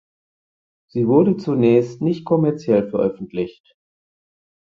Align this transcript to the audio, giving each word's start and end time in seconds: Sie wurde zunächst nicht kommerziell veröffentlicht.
Sie 0.89 1.07
wurde 1.07 1.37
zunächst 1.37 2.01
nicht 2.01 2.25
kommerziell 2.25 2.89
veröffentlicht. 2.89 3.77